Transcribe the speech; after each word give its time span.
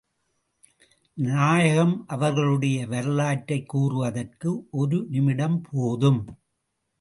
நாயகம் 1.17 2.03
அவர்களுடைய 2.07 2.87
வரலாற்றைக் 2.87 3.69
கூறுவதற்கு 3.69 4.67
ஒரு 4.71 5.05
நிமிடம் 5.09 5.61
போதும். 5.71 6.25